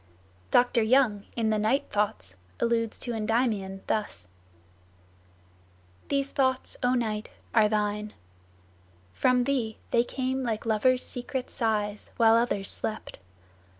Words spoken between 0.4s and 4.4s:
Dr. Young, in the "Night Thoughts," alludes to Endymion thus:"...